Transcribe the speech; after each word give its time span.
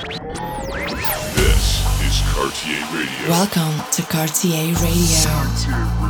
This 0.00 1.84
is 2.00 2.22
Cartier 2.32 2.80
Radio. 2.90 3.28
Welcome 3.28 3.84
to 3.92 4.02
Cartier 4.04 4.72
Radio. 4.76 5.30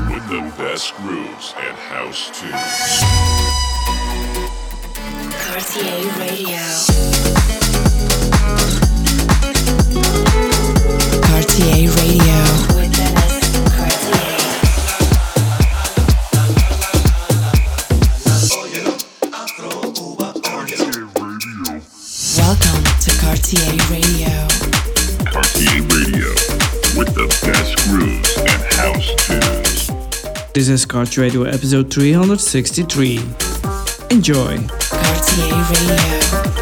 With 0.09 0.29
the 0.29 0.53
best 0.57 0.95
grooves 0.99 1.55
and 1.59 1.77
house 1.77 2.31
tunes. 2.39 3.03
Cartier 5.43 6.07
Radio. 6.21 6.63
Cartier 11.27 11.91
Radio. 11.91 12.70
Cartier 23.51 23.91
Radio. 23.91 24.47
Cartier 25.29 25.83
Radio. 25.83 26.29
With 26.97 27.13
the 27.17 27.27
best 27.45 27.77
grooves 27.89 28.37
and 28.39 28.63
house 28.75 29.11
tunes. 29.27 30.53
This 30.53 30.69
is 30.69 30.87
Cartier 30.87 31.25
Radio 31.25 31.43
episode 31.43 31.93
363. 31.93 33.19
Enjoy. 34.13 34.57
Cartier 34.69 35.65
Radio. 35.69 36.60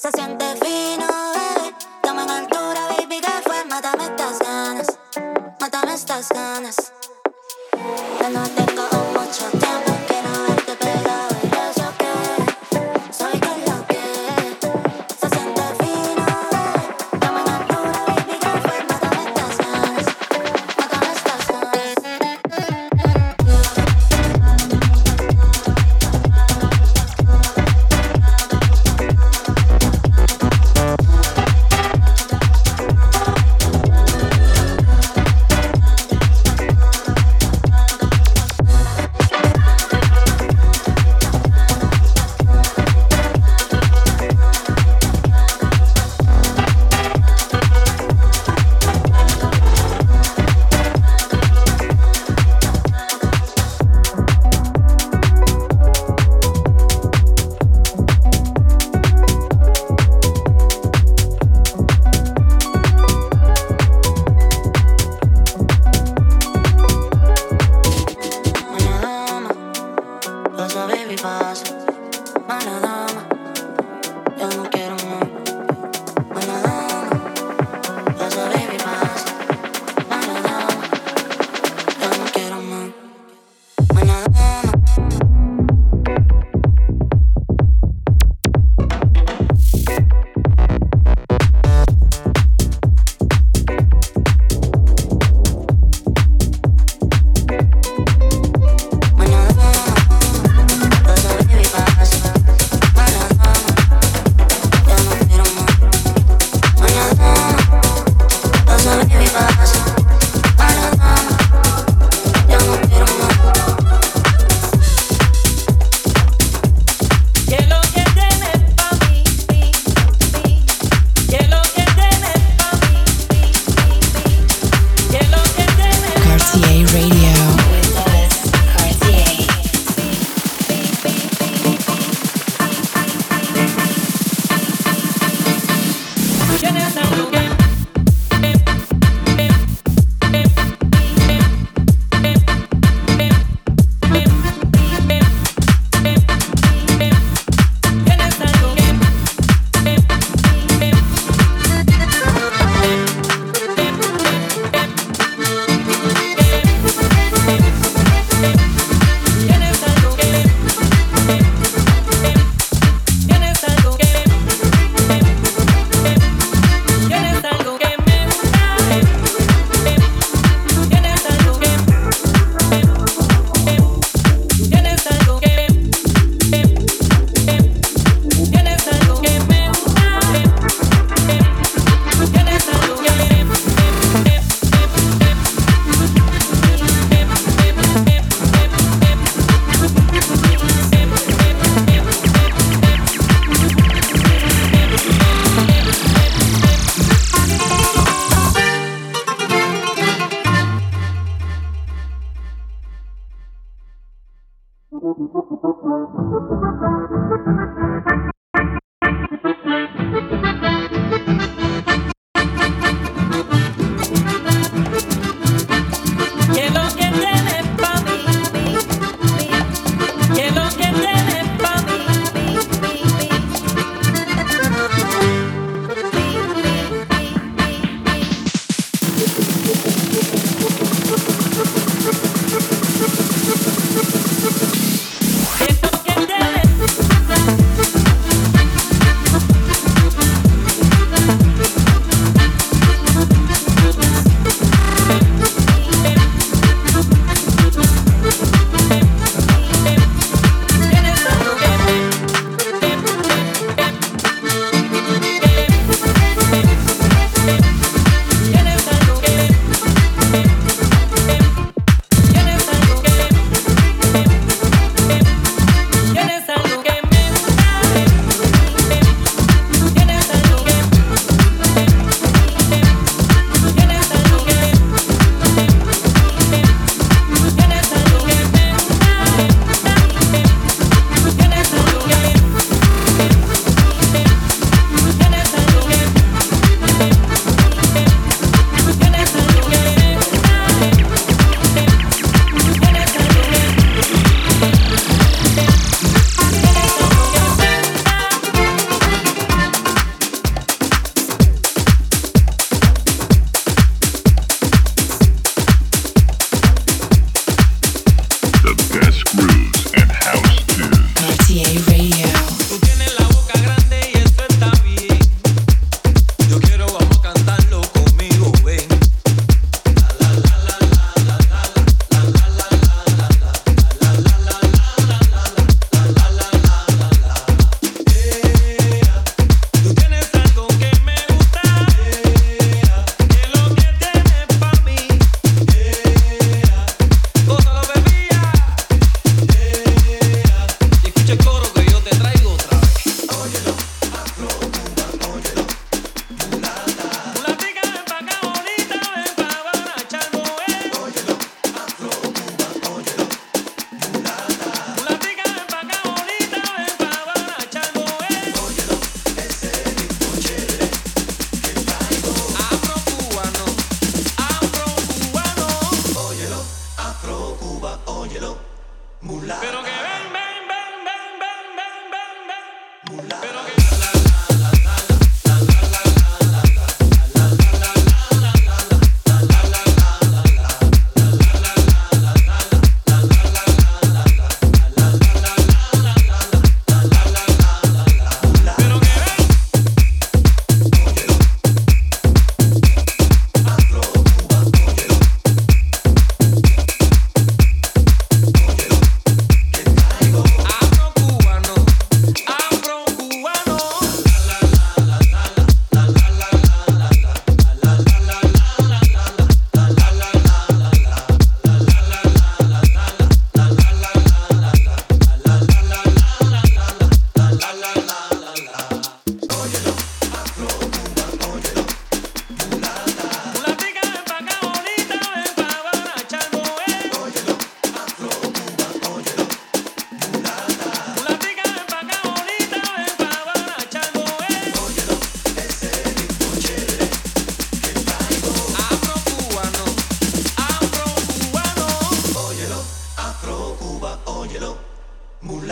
se 0.00 0.10
siente 0.12 0.39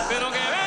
Pero 0.09 0.31
que 0.33 0.58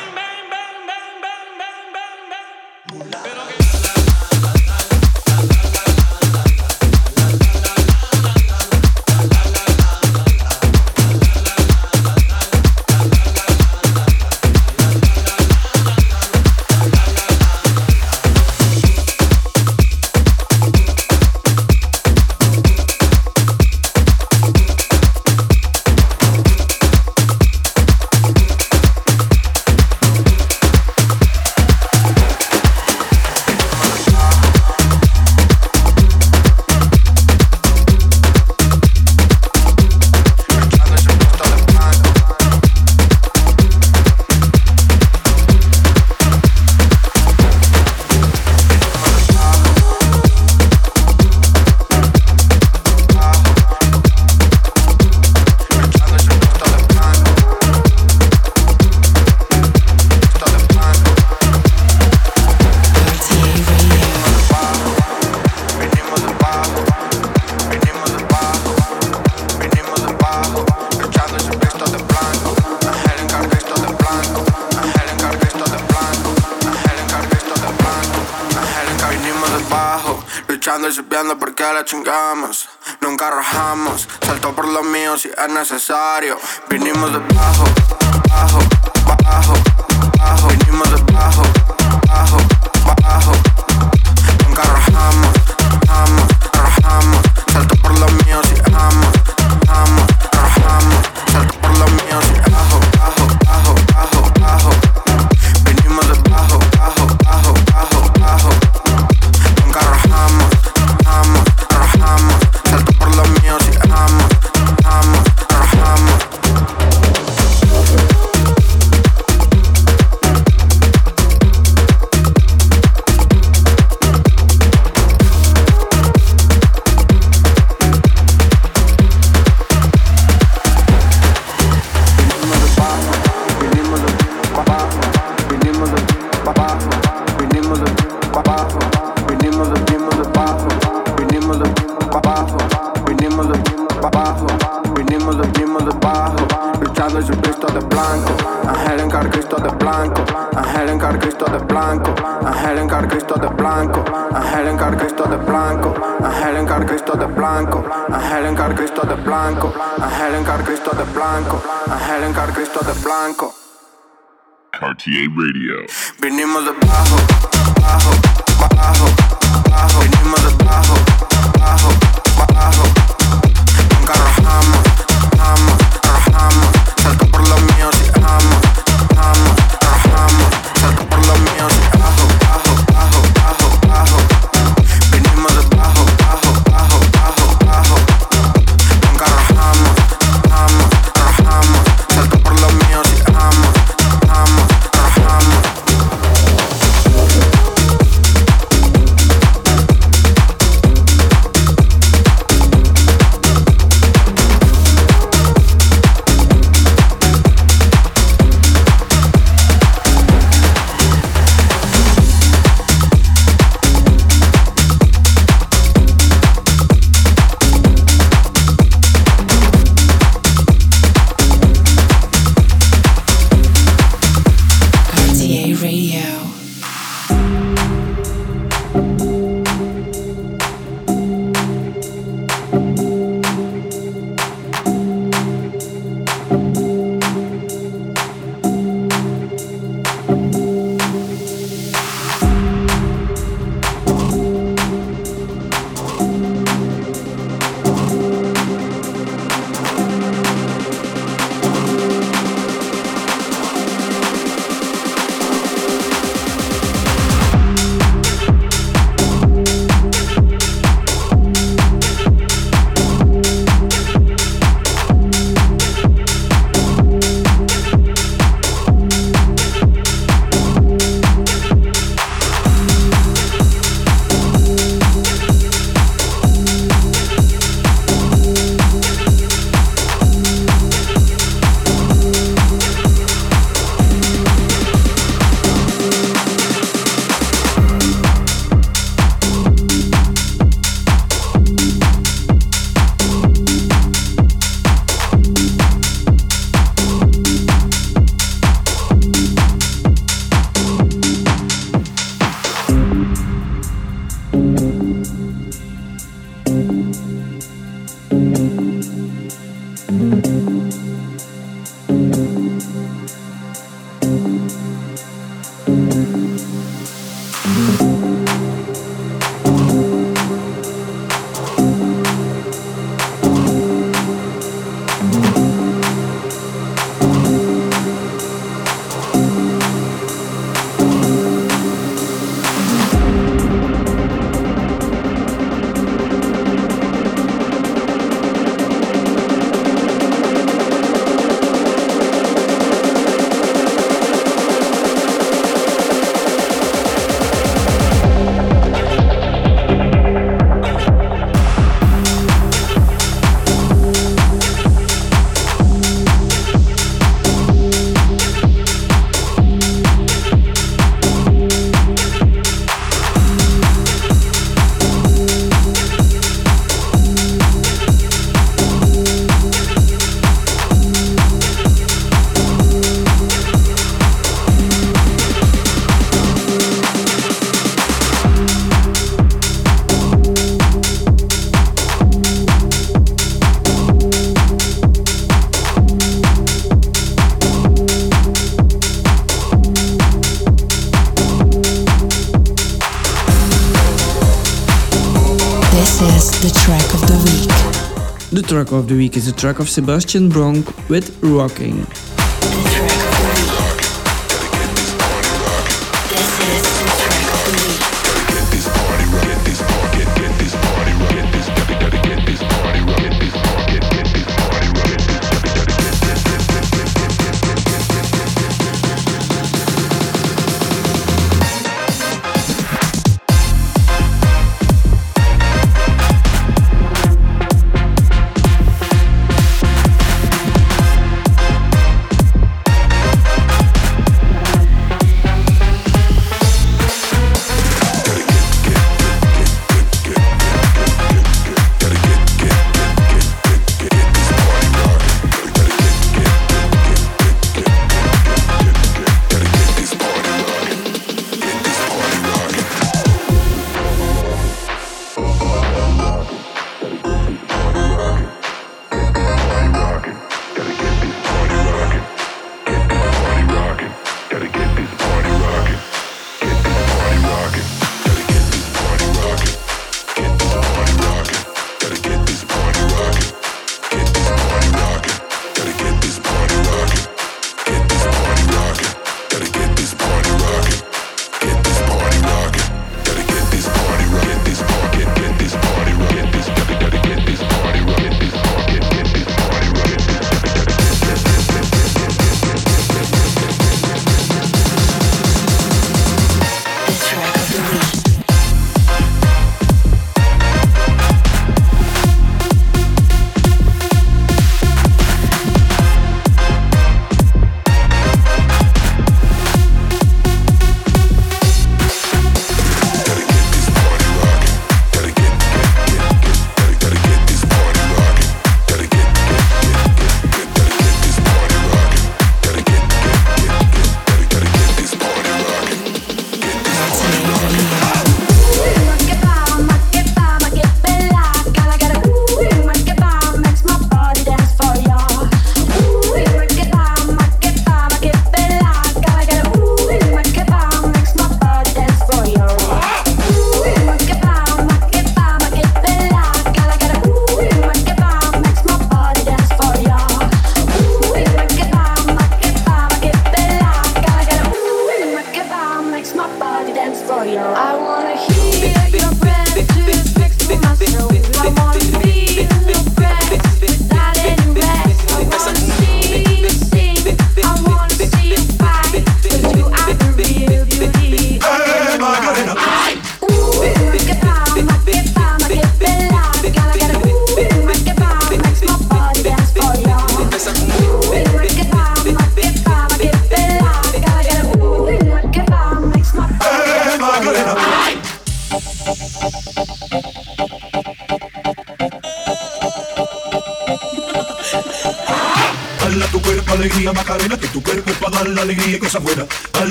track 398.84 398.98
of 398.98 399.06
the 399.06 399.14
week 399.14 399.36
is 399.36 399.46
the 399.46 399.52
track 399.52 399.78
of 399.78 399.88
Sebastian 399.88 400.48
Bronk 400.48 400.86
with 401.08 401.38
Rockin. 401.40 402.31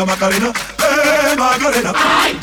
alegría 0.00 0.04
Macarena, 0.06 0.52
eh 0.78 1.36
Macarena. 1.36 1.92
¡Ay! 1.94 2.38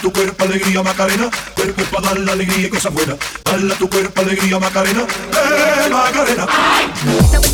Tu 0.00 0.12
cuerpo 0.12 0.44
alegría 0.44 0.82
Macarena, 0.82 1.30
cuerpo 1.54 1.82
para 1.90 2.08
dar 2.08 2.18
la 2.20 2.32
alegría 2.32 2.66
y 2.66 2.70
cosas 2.70 2.92
buenas. 2.92 3.16
Dala 3.44 3.74
tu 3.74 3.88
cuerpo 3.88 4.20
alegría 4.20 4.58
Macarena, 4.58 5.02
eh 5.02 5.90
Macarena. 5.90 6.46
¡Ay! 6.48 7.51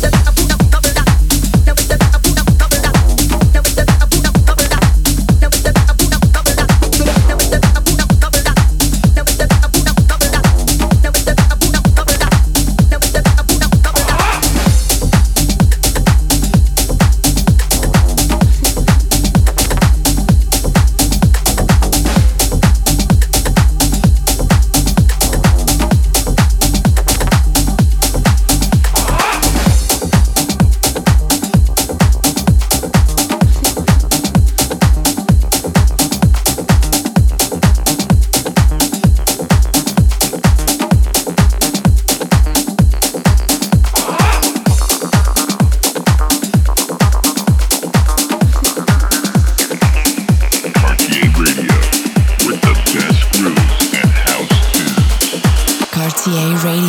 DA 56.39 56.55
Radio. 56.63 56.88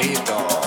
This 0.00 0.57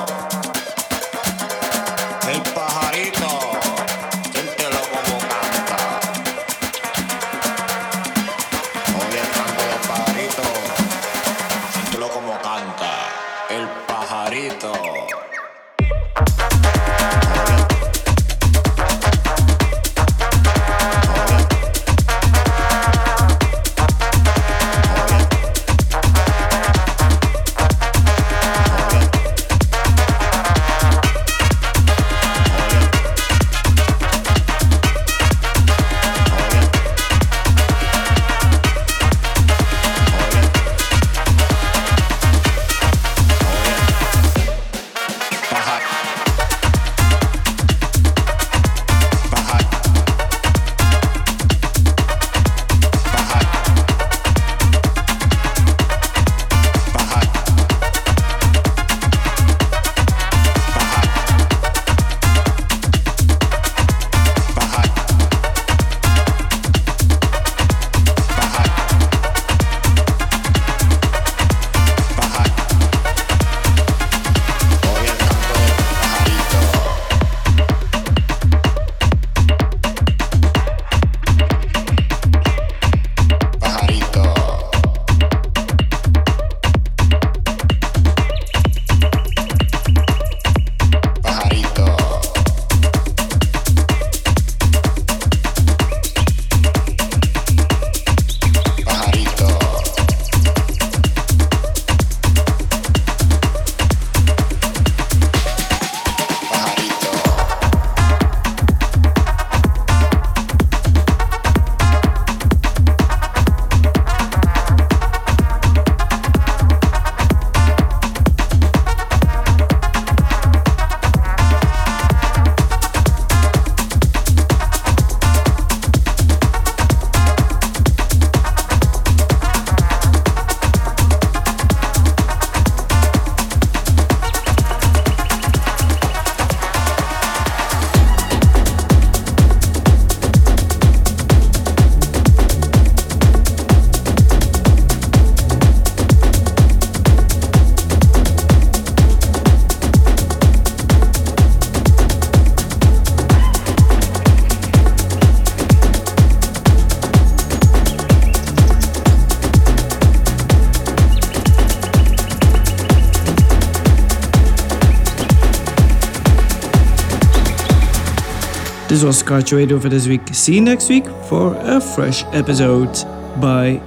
was 169.12 169.24
Cartier 169.24 169.57
Radio 169.57 169.78
for 169.78 169.89
this 169.89 170.07
week. 170.07 170.22
See 170.32 170.55
you 170.55 170.62
next 170.62 170.88
week 170.88 171.05
for 171.28 171.53
a 171.57 171.82
fresh 171.82 172.24
episode. 172.32 172.93
Bye. 173.41 173.82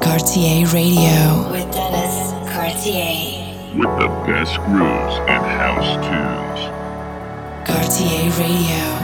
Cartier 0.00 0.64
Radio 0.68 1.50
with 1.50 1.68
Dennis 1.74 2.30
Cartier. 2.54 3.74
With 3.74 3.92
the 3.98 4.08
best 4.28 4.54
grooves 4.66 5.16
and 5.26 5.44
house 5.58 5.90
tunes. 6.06 6.60
Cartier 7.66 8.30
Radio. 8.38 8.99